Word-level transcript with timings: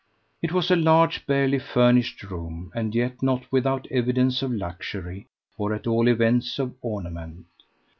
It 0.41 0.51
was 0.51 0.71
a 0.71 0.75
large 0.75 1.27
barely 1.27 1.59
furnished 1.59 2.23
room, 2.23 2.71
and 2.73 2.95
yet 2.95 3.21
not 3.21 3.43
without 3.51 3.85
evidence 3.91 4.41
of 4.41 4.51
luxury, 4.51 5.27
or 5.59 5.75
at 5.75 5.85
all 5.85 6.07
events 6.07 6.57
of 6.57 6.73
ornament. 6.81 7.45